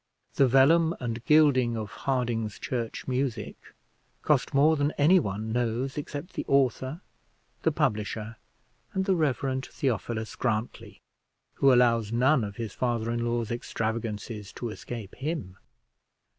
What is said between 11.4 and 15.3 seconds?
who allows none of his father in law's extravagances to escape